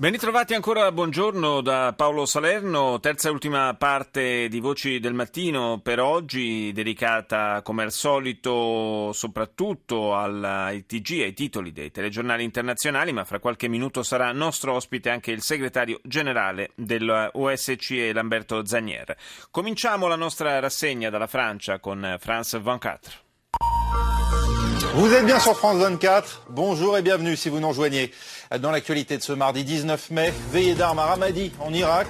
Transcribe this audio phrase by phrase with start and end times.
[0.00, 5.80] Ben ritrovati ancora, buongiorno da Paolo Salerno, terza e ultima parte di Voci del Mattino
[5.82, 13.26] per oggi, dedicata come al solito soprattutto ai TG, ai titoli dei telegiornali internazionali, ma
[13.26, 19.14] fra qualche minuto sarà nostro ospite anche il segretario generale dell'OSCE Lamberto Zagnier.
[19.50, 24.59] Cominciamo la nostra rassegna dalla Francia con France 24.
[24.94, 26.42] Vous êtes bien sur France 24.
[26.50, 28.10] Bonjour et bienvenue si vous nous rejoignez.
[28.58, 32.08] Dans l'actualité de ce mardi 19 mai, veillée d'armes à Ramadi en Irak.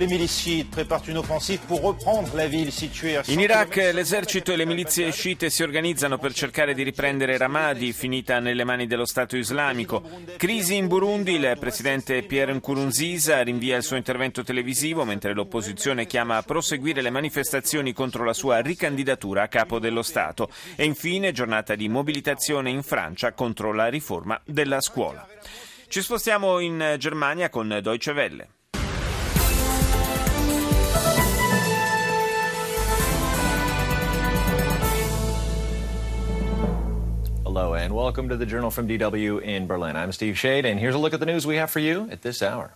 [0.00, 4.56] Le milizie sciite préparent une offensive pour reprendre la ville située In Iraq l'esercito e
[4.56, 9.36] le milizie sciite si organizzano per cercare di riprendere Ramadi, finita nelle mani dello Stato
[9.36, 10.02] islamico.
[10.38, 16.38] Crisi in Burundi, il presidente Pierre Nkurunziza rinvia il suo intervento televisivo mentre l'opposizione chiama
[16.38, 20.48] a proseguire le manifestazioni contro la sua ricandidatura a capo dello Stato.
[20.76, 25.28] E infine giornata di mobilitazione in Francia contro la riforma della scuola.
[25.88, 28.48] Ci spostiamo in Germania con Deutsche Welle.
[37.60, 39.94] Hello and welcome to the Journal from DW in Berlin.
[39.94, 42.22] I'm Steve Shade, and here's a look at the news we have for you at
[42.22, 42.70] this hour.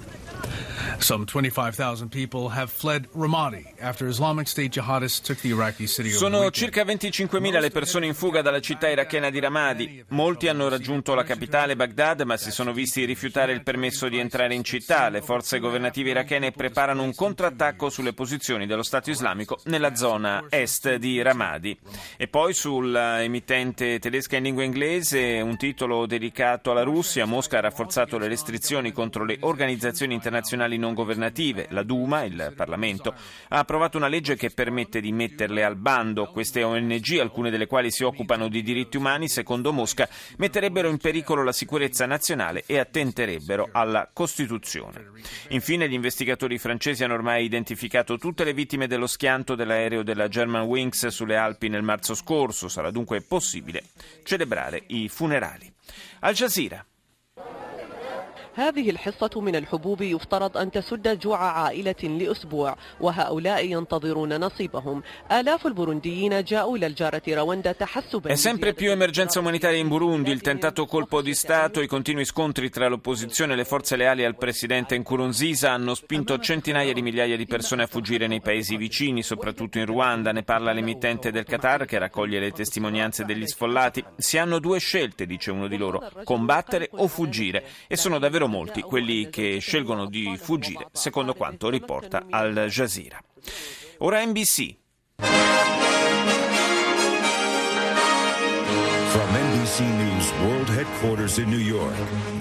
[1.04, 6.50] Some 25,000 people have fled Ramadi after Islamic State jihadists took the Iraqi city Sono
[6.50, 10.02] circa 25.000 le persone in fuga dalla città irachena di Ramadi.
[10.08, 14.54] Molti hanno raggiunto la capitale Baghdad, ma si sono visti rifiutare il permesso di entrare
[14.54, 15.10] in città.
[15.10, 20.94] Le forze governative irachene preparano un contrattacco sulle posizioni dello Stato islamico nella zona est
[20.94, 21.78] di Ramadi.
[22.16, 27.26] E poi sull'emittente tedesca in lingua inglese un titolo dedicato alla Russia.
[27.26, 31.66] Mosca ha rafforzato le restrizioni contro le organizzazioni internazionali non governative.
[31.70, 33.14] La Duma, il Parlamento,
[33.48, 36.26] ha approvato una legge che permette di metterle al bando.
[36.26, 40.08] Queste ONG, alcune delle quali si occupano di diritti umani, secondo Mosca,
[40.38, 45.10] metterebbero in pericolo la sicurezza nazionale e attenterebbero alla Costituzione.
[45.48, 51.08] Infine, gli investigatori francesi hanno ormai identificato tutte le vittime dello schianto dell'aereo della Germanwings
[51.08, 52.68] sulle Alpi nel marzo scorso.
[52.68, 53.82] Sarà dunque possibile
[54.22, 55.72] celebrare i funerali.
[56.20, 56.84] Al Jazeera.
[58.53, 66.43] هذه الحصة من الحبوب يفترض أن تسد جوع عائلة لأسبوع وهؤلاء ينتظرون نصيبهم آلاف البرونديين
[66.43, 71.21] جاءوا إلى الجارة رواندا تحسبا È sempre più emergenza umanitaria in Burundi, il tentato colpo
[71.21, 75.93] di Stato, i continui scontri tra l'opposizione e le forze leali al presidente Nkurunziza hanno
[75.93, 80.31] spinto centinaia di migliaia di persone a fuggire nei paesi vicini, soprattutto in Ruanda.
[80.31, 84.03] Ne parla l'emittente del Qatar che raccoglie le testimonianze degli sfollati.
[84.17, 87.63] Si hanno due scelte, dice uno di loro, combattere o fuggire.
[87.87, 93.20] E sono davvero molti quelli che scelgono di fuggire, secondo quanto riporta Al Jazeera.
[93.98, 94.76] Ora NBC.
[99.08, 101.94] From NBC News World Headquarters in New York,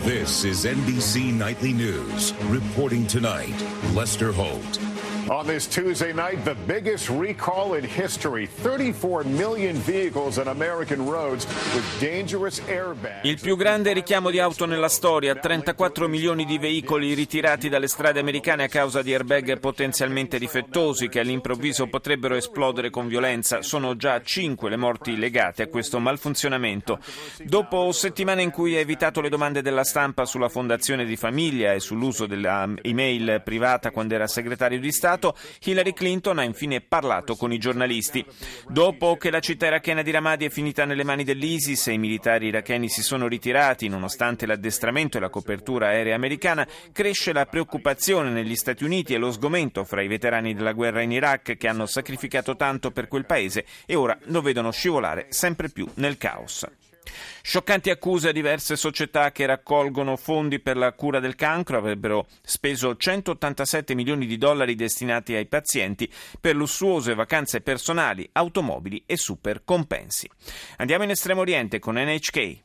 [0.04, 2.34] this is NBC Nightly News.
[2.50, 3.56] Reporting tonight,
[3.94, 4.93] Lester Holt.
[5.34, 11.48] On this Tuesday night, the biggest recall in history 34 million vehicles on American roads
[11.74, 13.24] with dangerous airbags.
[13.24, 18.20] Il più grande richiamo di auto nella storia, 34 milioni di veicoli ritirati dalle strade
[18.20, 23.64] americane a causa di airbag potenzialmente difettosi che all'improvviso potrebbero esplodere con violenza.
[23.64, 27.00] Sono già 5 le morti legate a questo malfunzionamento.
[27.40, 31.80] Dopo settimane in cui ha evitato le domande della stampa sulla fondazione di famiglia e
[31.80, 35.22] sull'uso dell'email privata quando era segretario di Stato,
[35.64, 38.26] Hillary Clinton ha infine parlato con i giornalisti.
[38.68, 42.48] Dopo che la città irachena di Ramadi è finita nelle mani dell'ISIS e i militari
[42.48, 48.56] iracheni si sono ritirati, nonostante l'addestramento e la copertura aerea americana, cresce la preoccupazione negli
[48.56, 52.56] Stati Uniti e lo sgomento fra i veterani della guerra in Iraq che hanno sacrificato
[52.56, 56.66] tanto per quel paese e ora lo vedono scivolare sempre più nel caos.
[57.42, 62.96] Scioccanti accuse a diverse società che raccolgono fondi per la cura del cancro avrebbero speso
[62.96, 70.30] 187 milioni di dollari destinati ai pazienti per lussuose vacanze personali, automobili e super compensi.
[70.78, 72.62] Andiamo in Estremo Oriente con NHK.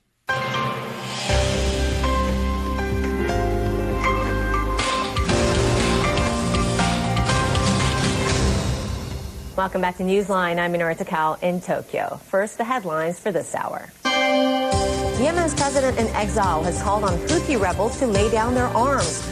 [9.59, 10.61] Welcome back to Newsline.
[10.61, 12.21] I'm Minora Takao in Tokyo.
[12.27, 13.89] First, the headlines for this hour.
[15.21, 19.23] Yemen's president in exile has called on Houthi rebels to lay down their arms.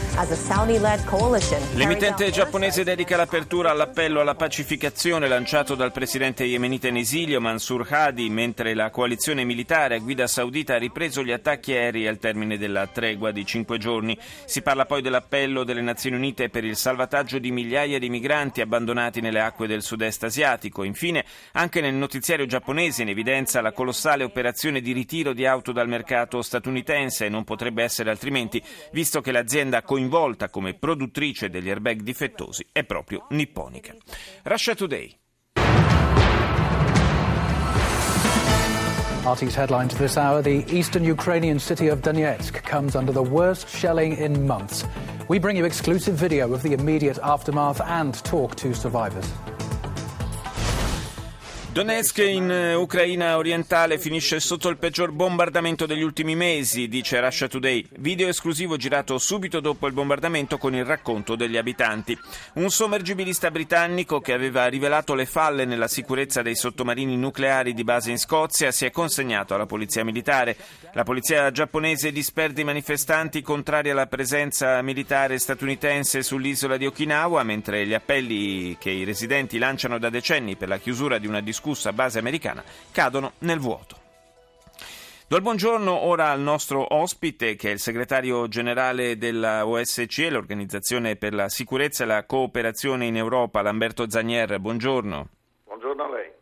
[1.75, 8.27] L'emittente giapponese dedica l'apertura all'appello alla pacificazione lanciato dal presidente yemenita in esilio Mansur Hadi,
[8.27, 12.87] mentre la coalizione militare a guida saudita ha ripreso gli attacchi aerei al termine della
[12.87, 14.17] tregua di cinque giorni.
[14.45, 19.21] Si parla poi dell'appello delle Nazioni Unite per il salvataggio di migliaia di migranti abbandonati
[19.21, 20.81] nelle acque del sud-est asiatico.
[20.81, 25.87] Infine, anche nel notiziario giapponese in evidenza la colossale operazione di ritiro di auto dal
[25.87, 28.59] mercato statunitense e non potrebbe essere altrimenti,
[28.91, 30.05] visto che l'azienda coinvolta
[30.49, 33.95] come produttrice degli airbag difettosi è proprio nipponica.
[34.43, 35.17] Russia Today.
[39.27, 43.67] RT's headline to this hour the eastern Ukrainian city of Donetsk comes under the worst
[43.67, 44.85] shelling in months.
[45.27, 49.29] We bring you exclusive video of the immediate aftermath and talk to survivors.
[51.69, 57.47] Donetsk in eh, Ucraina orientale finisce sotto il peggior bombardamento degli ultimi mesi, dice Russia
[57.47, 57.85] Today.
[57.99, 62.17] Video esclusivo girato subito dopo il bombardamento con il racconto degli abitanti.
[62.53, 68.09] Un sommergibilista britannico che aveva rivelato le falle nella sicurezza dei sottomarini nucleari di base
[68.09, 70.57] in Scozia si è consegnato alla polizia militare.
[70.93, 77.85] La polizia giapponese disperde i manifestanti contrari alla presenza militare statunitense sull'isola di Okinawa, mentre
[77.85, 81.91] gli appelli che i residenti lanciano da decenni per la chiusura di una discussione discussa
[81.91, 83.95] base americana cadono nel vuoto.
[85.27, 91.17] Do il buongiorno ora al nostro ospite che è il segretario generale della OSCE, l'Organizzazione
[91.17, 94.57] per la sicurezza e la cooperazione in Europa, Lamberto Zanier.
[94.59, 95.27] Buongiorno.
[95.65, 96.36] Buongiorno a lei.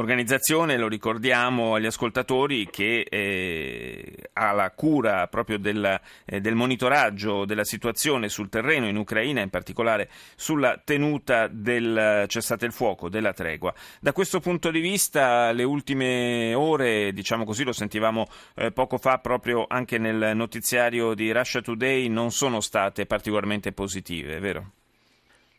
[0.00, 7.44] Organizzazione, lo ricordiamo agli ascoltatori, che eh, ha la cura proprio del, eh, del, monitoraggio
[7.44, 13.34] della situazione sul terreno in Ucraina, in particolare sulla tenuta del cessate il fuoco, della
[13.34, 13.74] tregua.
[14.00, 19.18] Da questo punto di vista, le ultime ore, diciamo così, lo sentivamo eh, poco fa
[19.18, 24.70] proprio anche nel notiziario di Russia Today, non sono state particolarmente positive, vero?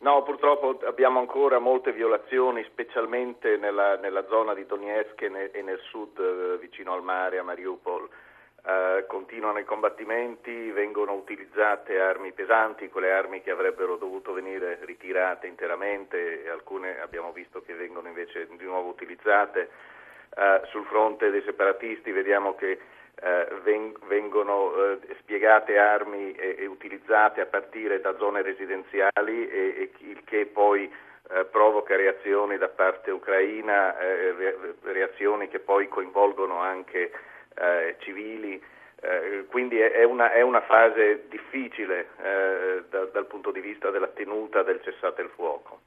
[0.01, 5.61] No, purtroppo abbiamo ancora molte violazioni, specialmente nella, nella zona di Donetsk e nel, e
[5.61, 8.09] nel sud, eh, vicino al mare, a Mariupol.
[8.65, 15.45] Eh, continuano i combattimenti, vengono utilizzate armi pesanti, quelle armi che avrebbero dovuto venire ritirate
[15.45, 19.69] interamente, e alcune abbiamo visto che vengono invece di nuovo utilizzate.
[20.35, 22.79] Eh, sul fronte dei separatisti vediamo che
[24.07, 30.23] vengono eh, spiegate armi e, e, utilizzate a partire da zone residenziali e, e il
[30.23, 30.91] che poi
[31.29, 37.11] eh, provoca reazioni da parte ucraina, eh, reazioni che poi coinvolgono anche
[37.55, 38.61] eh, civili.
[39.03, 42.09] Eh, quindi è, una, è, una, fase difficile
[42.89, 45.79] da, dal punto di vista della tenuta del cessate il fuoco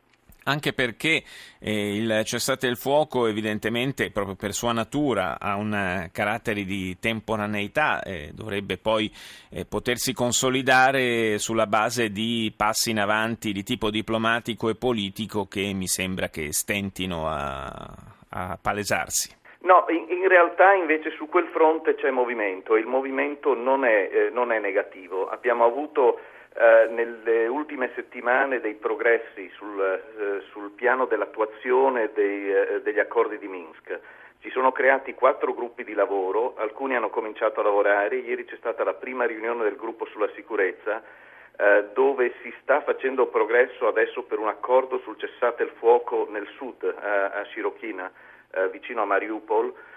[0.44, 1.22] anche perché
[1.58, 8.02] eh, il cessate il fuoco evidentemente proprio per sua natura ha un carattere di temporaneità
[8.02, 9.10] e dovrebbe poi
[9.50, 15.72] eh, potersi consolidare sulla base di passi in avanti di tipo diplomatico e politico che
[15.72, 17.94] mi sembra che stentino a,
[18.28, 19.42] a palesarsi.
[19.64, 24.10] No, in, in, realtà invece su quel fronte c'è movimento e il movimento non è,
[24.12, 25.26] eh, non è negativo.
[25.26, 26.20] Abbiamo avuto
[26.56, 33.38] eh, nelle ultime settimane dei progressi sul, eh, sul piano dell'attuazione dei, eh, degli accordi
[33.38, 33.98] di Minsk.
[34.38, 38.84] Si sono creati quattro gruppi di lavoro, alcuni hanno cominciato a lavorare, ieri c'è stata
[38.84, 41.02] la prima riunione del gruppo sulla sicurezza
[41.56, 46.46] eh, dove si sta facendo progresso adesso per un accordo sul cessate il fuoco nel
[46.56, 48.10] sud, a Shirokina,
[48.70, 49.92] vicino a Mariupol eh, eh,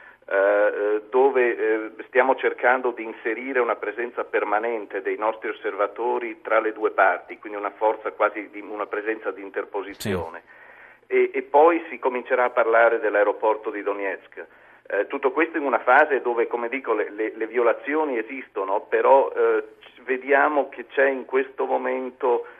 [1.09, 6.91] dove eh, stiamo cercando di inserire una presenza permanente dei nostri osservatori tra le due
[6.91, 10.41] parti, quindi una forza quasi di una presenza di interposizione.
[11.07, 11.13] Sì.
[11.13, 14.45] E, e, poi si comincerà a parlare dell'aeroporto di Donetsk.
[14.89, 19.31] Eh, tutto questo in una fase dove, come dico, le, le, le violazioni esistono, però
[19.31, 19.63] eh,
[20.03, 22.56] vediamo che c'è in questo momento eh,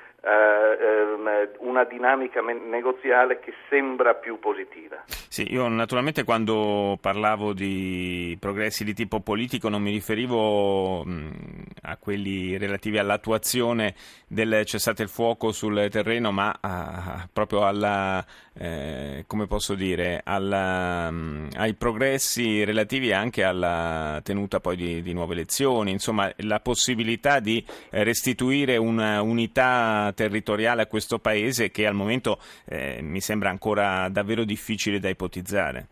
[1.60, 5.04] una dinamica negoziale che sembra più positiva.
[5.06, 11.32] Sì, io naturalmente quando parlavo di progressi di tipo politico non mi riferivo mh,
[11.84, 13.94] a quelli relativi all'attuazione
[14.28, 18.26] del cessate il fuoco sul terreno, ma a, proprio alla,
[18.60, 25.14] eh, come posso dire, alla, mh, ai progressi relativi anche alla tenuta poi di, di
[25.14, 32.40] nuove elezioni, insomma la possibilità di restituire un'unità territoriale a questo paese che al momento
[32.66, 35.88] eh, mi sembra ancora davvero difficile da ipotizzare.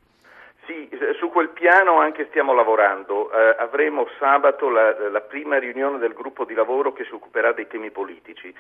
[0.66, 3.32] Sì, su quel piano anche stiamo lavorando.
[3.32, 7.68] Eh, avremo sabato la, la, prima riunione del gruppo di lavoro che si occuperà dei
[7.68, 8.54] temi politici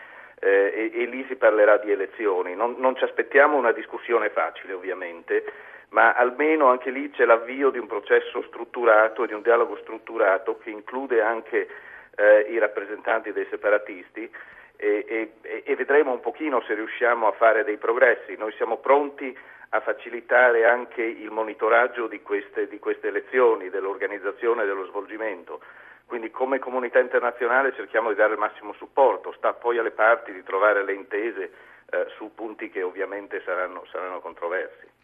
[0.46, 2.54] eh, e, e, lì si parlerà di elezioni.
[2.54, 5.44] Non, non ci aspettiamo una discussione facile ovviamente,
[5.90, 10.70] ma almeno anche lì c'è l'avvio di un processo strutturato, di un dialogo strutturato che
[10.70, 11.68] include anche
[12.16, 14.30] eh, i rappresentanti dei separatisti
[14.78, 18.38] e, e, e vedremo un pochino se riusciamo a fare dei progressi.
[18.38, 19.36] Noi siamo pronti
[19.70, 25.60] a facilitare anche il monitoraggio di queste, di queste elezioni, dell'organizzazione e dello svolgimento.
[26.06, 30.44] Quindi come comunità internazionale cerchiamo di dare il massimo supporto, sta poi alle parti di
[30.44, 31.52] trovare le intese
[31.90, 34.95] eh, su punti che ovviamente saranno, saranno controversi.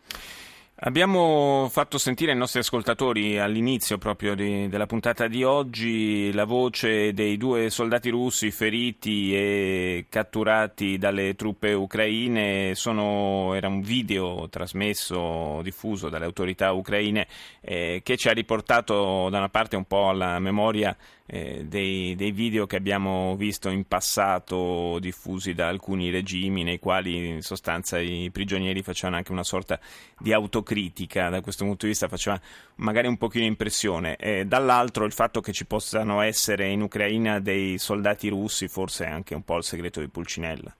[0.83, 7.13] Abbiamo fatto sentire ai nostri ascoltatori all'inizio proprio di, della puntata di oggi la voce
[7.13, 12.73] dei due soldati russi feriti e catturati dalle truppe ucraine.
[12.73, 17.27] Sono, era un video trasmesso, diffuso dalle autorità ucraine
[17.61, 20.97] eh, che ci ha riportato da una parte un po' alla memoria
[21.33, 27.29] eh, dei, dei, video che abbiamo visto in passato diffusi da alcuni regimi nei quali
[27.29, 29.79] in sostanza i prigionieri facevano anche una sorta
[30.19, 32.37] di autocritica, da questo punto di vista faceva
[32.75, 34.17] magari un pochino impressione.
[34.17, 39.09] E dall'altro il fatto che ci possano essere in Ucraina dei soldati russi forse è
[39.09, 40.75] anche un po' il segreto di Pulcinella.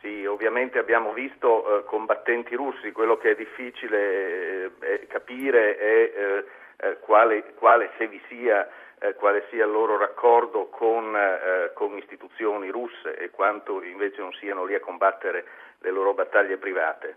[0.00, 6.44] Sì, ovviamente abbiamo visto eh, combattenti russi, quello che è difficile eh, capire è eh,
[6.76, 8.66] eh, quale, quale, se vi sia
[9.04, 14.32] eh, quale sia il loro raccordo con, eh, con, istituzioni russe e quanto invece non
[14.32, 15.44] siano lì a combattere
[15.80, 17.16] le loro battaglie private.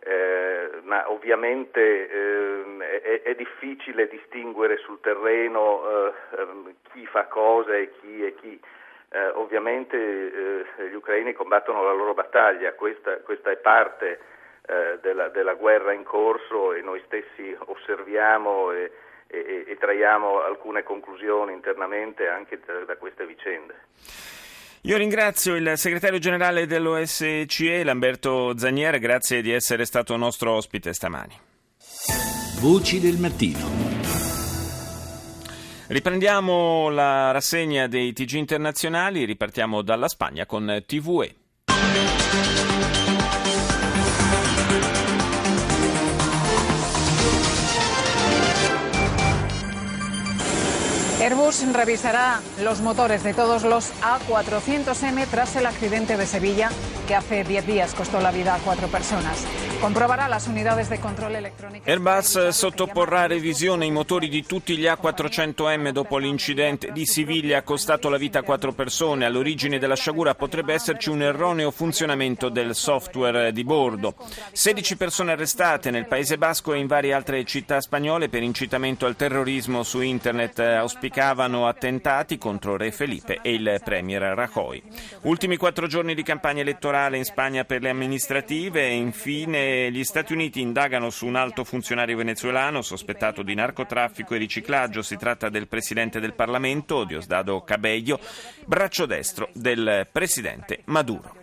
[0.00, 7.74] Eh, ma ovviamente ehm, è, è, difficile distinguere sul terreno eh, ehm, chi fa cosa
[7.74, 8.60] e chi è chi.
[9.10, 14.20] Eh, ovviamente eh, gli ucraini combattono la loro battaglia, questa, questa è parte
[15.00, 18.92] della, della, guerra in corso e noi stessi osserviamo e,
[19.28, 23.74] e, e traiamo alcune conclusioni internamente anche da, da queste vicende.
[24.82, 31.34] Io ringrazio il segretario generale dell'OSCE, Lamberto Zanier, grazie di essere stato nostro ospite stamani.
[32.60, 33.96] Voci del mattino.
[35.88, 41.34] Riprendiamo la rassegna dei TG internazionali, ripartiamo dalla Spagna con TVE.
[51.28, 56.70] Airbus revisará los motores de todos los A400M tras el accidente de Sevilla
[57.06, 59.44] que hace 10 días costó la vida a cuatro personas.
[61.84, 68.08] Airbus sottoporrà a revisione i motori di tutti gli A400M dopo l'incidente di Siviglia costato
[68.08, 69.24] la vita a quattro persone.
[69.24, 74.16] All'origine della sciagura potrebbe esserci un erroneo funzionamento del software di bordo.
[74.50, 79.14] 16 persone arrestate nel Paese Basco e in varie altre città spagnole per incitamento al
[79.14, 84.82] terrorismo su internet auspicavano attentati contro Re Felipe e il premier Rajoy.
[85.22, 90.32] Ultimi quattro giorni di campagna elettorale in Spagna per le amministrative e infine gli Stati
[90.32, 95.02] Uniti indagano su un alto funzionario venezuelano sospettato di narcotraffico e riciclaggio.
[95.02, 98.18] Si tratta del presidente del Parlamento, Diosdado Cabello,
[98.64, 101.34] braccio destro del presidente Maduro.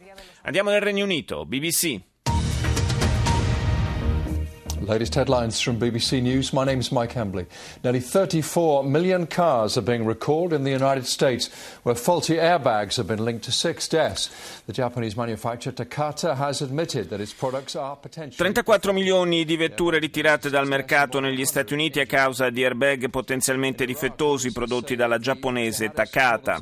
[0.44, 2.00] Andiamo nel Regno Unito, BBC.
[4.88, 6.54] Latest headlines from BBC News.
[6.54, 7.48] My name is Mike Hambley.
[7.84, 11.50] Nearly 34 million cars are being recalled in the United States,
[11.82, 14.30] where faulty airbags have been linked to six deaths.
[14.68, 18.38] The Japanese manufacturer Takata has admitted that its products are potentially.
[18.38, 23.86] 34 milioni di vetture ritirate dal mercato negli Stati Uniti a causa di airbag potenzialmente
[23.86, 26.62] difettosi prodotti dalla giapponese Takata.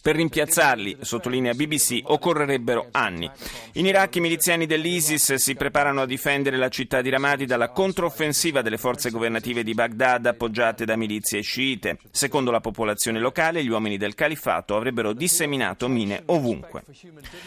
[0.00, 3.28] Per rimpiazzarli, sottolinea BBC, occorrerebbero anni.
[3.72, 8.62] In Iraq i miliziani dell'ISIS si preparano a difendere la città di Ramadi dalla controffensiva
[8.62, 11.98] delle forze governative di Baghdad appoggiate da milizie sciite.
[12.10, 16.82] Secondo la popolazione locale, gli uomini del califato avrebbero disseminato mine ovunque.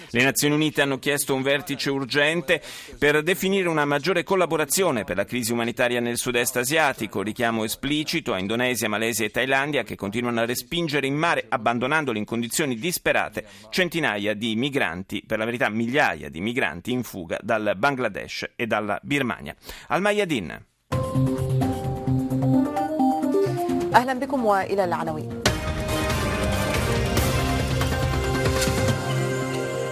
[0.09, 2.61] Le Nazioni Unite hanno chiesto un vertice urgente
[2.97, 8.39] per definire una maggiore collaborazione per la crisi umanitaria nel sud-est asiatico, richiamo esplicito a
[8.39, 14.33] Indonesia, Malesia e Thailandia che continuano a respingere in mare, abbandonandoli in condizioni disperate, centinaia
[14.33, 19.55] di migranti, per la verità migliaia di migranti in fuga dal Bangladesh e dalla Birmania.
[19.91, 20.51] الميادين.
[23.95, 25.42] أهلا بكم وإلى العناوين.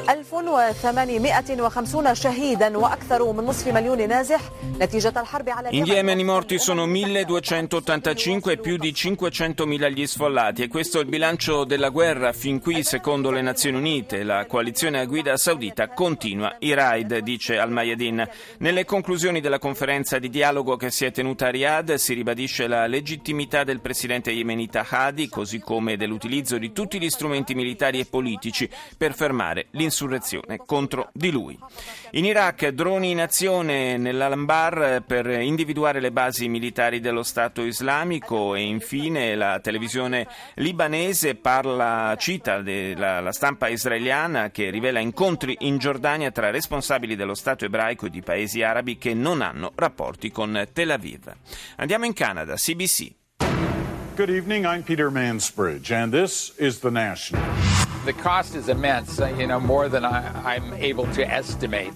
[0.07, 4.41] 1850 شهيدا واكثر من نصف مليون نازح
[4.81, 10.63] نتيجه الحرب على In Yemen i morti sono 1285 e più di 500.000 gli sfollati
[10.63, 14.23] e questo è il bilancio della guerra fin qui secondo le Nazioni Unite.
[14.23, 18.27] La coalizione a guida saudita continua i raid, dice Al-Mayadin.
[18.59, 22.87] Nelle conclusioni della conferenza di dialogo che si è tenuta a Riyadh si ribadisce la
[22.87, 28.69] legittimità del presidente yemenita Hadi così come dell'utilizzo di tutti gli strumenti militari e politici
[28.97, 31.58] per fermare l'insorgenza insurrezione contro di lui.
[32.12, 38.62] In Iraq droni in azione nell'Alambar per individuare le basi militari dello Stato islamico e
[38.62, 46.32] infine la televisione libanese parla, cita la, la stampa israeliana che rivela incontri in Giordania
[46.32, 50.92] tra responsabili dello Stato ebraico e di paesi arabi che non hanno rapporti con Tel
[50.92, 51.32] Aviv.
[51.78, 53.20] Andiamo in Canada, CBC.
[54.16, 57.71] Good evening, I'm Peter Mansbridge, and this is The National.
[58.06, 61.94] The cost is immense, you know, more than I, I'm able to estimate.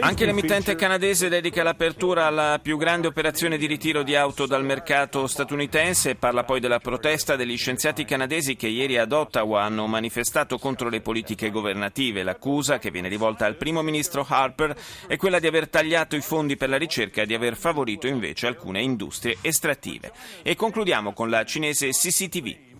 [0.00, 5.26] Anche l'emittente canadese dedica l'apertura alla più grande operazione di ritiro di auto dal mercato
[5.26, 10.58] statunitense e parla poi della protesta degli scienziati canadesi che ieri ad Ottawa hanno manifestato
[10.58, 12.22] contro le politiche governative.
[12.22, 14.76] L'accusa che viene rivolta al primo ministro Harper
[15.06, 18.46] è quella di aver tagliato i fondi per la ricerca e di aver favorito invece
[18.46, 20.12] alcune industrie estrattive.
[20.42, 22.75] E concludiamo con la cinese CCTV.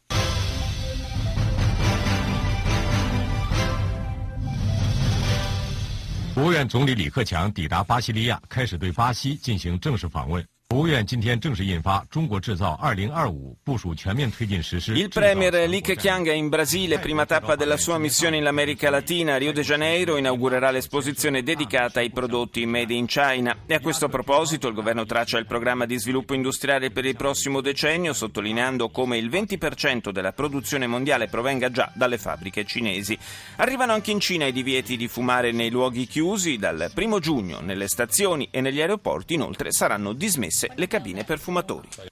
[6.36, 10.46] 国务院总理李克强抵达巴西利亚，开始对巴西进行正式访问。
[14.98, 19.36] Il premier Li Keqiang è in Brasile, prima tappa della sua missione in America Latina.
[19.36, 23.58] Rio de Janeiro inaugurerà l'esposizione dedicata ai prodotti made in China.
[23.64, 27.60] E a questo proposito il governo traccia il programma di sviluppo industriale per il prossimo
[27.60, 33.16] decennio, sottolineando come il 20% della produzione mondiale provenga già dalle fabbriche cinesi.
[33.58, 36.58] Arrivano anche in Cina i divieti di fumare nei luoghi chiusi.
[36.58, 41.88] Dal primo giugno nelle stazioni e negli aeroporti inoltre saranno dismessi le cabine per fumatori.